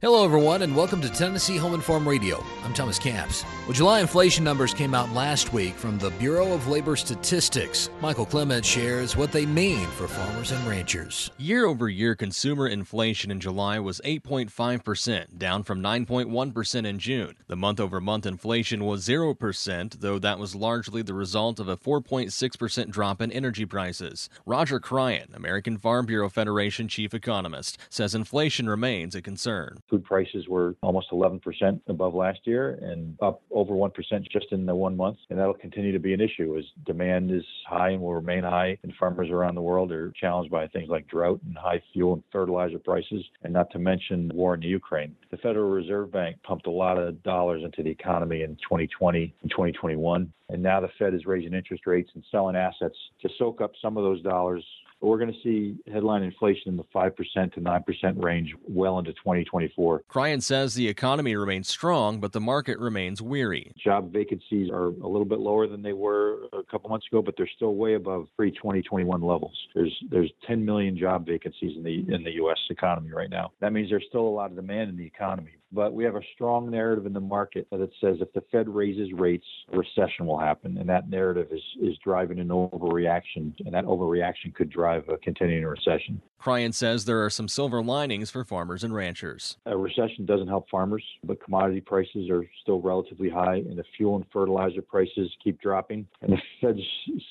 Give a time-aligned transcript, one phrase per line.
[0.00, 2.44] Hello, everyone, and welcome to Tennessee Home and Farm Radio.
[2.62, 3.44] I'm Thomas Camps.
[3.66, 7.90] Well, July inflation numbers came out last week from the Bureau of Labor Statistics.
[8.00, 11.32] Michael Clement shares what they mean for farmers and ranchers.
[11.36, 17.34] Year over year consumer inflation in July was 8.5%, down from 9.1% in June.
[17.48, 21.76] The month over month inflation was 0%, though that was largely the result of a
[21.76, 24.30] 4.6% drop in energy prices.
[24.46, 29.80] Roger Cryan, American Farm Bureau Federation chief economist, says inflation remains a concern.
[29.90, 33.92] Food prices were almost 11% above last year and up over 1%
[34.30, 35.18] just in the one month.
[35.30, 38.78] And that'll continue to be an issue as demand is high and will remain high.
[38.82, 42.22] And farmers around the world are challenged by things like drought and high fuel and
[42.32, 45.14] fertilizer prices, and not to mention war in the Ukraine.
[45.30, 49.50] The Federal Reserve Bank pumped a lot of dollars into the economy in 2020 and
[49.50, 50.32] 2021.
[50.50, 53.96] And now the Fed is raising interest rates and selling assets to soak up some
[53.96, 54.64] of those dollars
[55.00, 57.14] we're going to see headline inflation in the 5%
[57.54, 60.02] to 9% range well into 2024.
[60.08, 63.72] Cryan says the economy remains strong, but the market remains weary.
[63.82, 67.34] Job vacancies are a little bit lower than they were a couple months ago, but
[67.36, 69.56] they're still way above pre-2021 levels.
[69.74, 72.58] There's there's 10 million job vacancies in the in the U.S.
[72.70, 73.52] economy right now.
[73.60, 75.52] That means there's still a lot of demand in the economy.
[75.70, 79.12] But we have a strong narrative in the market that says if the Fed raises
[79.12, 80.78] rates, a recession will happen.
[80.78, 85.64] And that narrative is, is driving an overreaction, and that overreaction could drive a continuing
[85.64, 86.20] recession.
[86.38, 89.56] Cryan says there are some silver linings for farmers and ranchers.
[89.66, 94.16] A recession doesn't help farmers, but commodity prices are still relatively high, and the fuel
[94.16, 96.06] and fertilizer prices keep dropping.
[96.22, 96.80] And the Fed's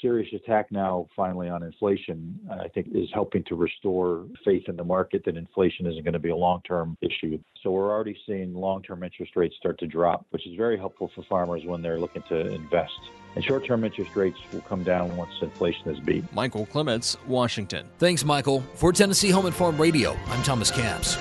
[0.02, 4.84] serious attack now, finally, on inflation, I think, is helping to restore faith in the
[4.84, 7.40] market that inflation isn't going to be a long term issue.
[7.64, 11.10] So we're already seeing long term interest rates start to drop, which is very helpful
[11.16, 13.00] for farmers when they're looking to invest.
[13.38, 16.24] And short term interest rates will come down once inflation is beat.
[16.34, 17.86] Michael Clements, Washington.
[18.00, 18.64] Thanks, Michael.
[18.74, 21.20] For Tennessee Home and Farm Radio, I'm Thomas Camps.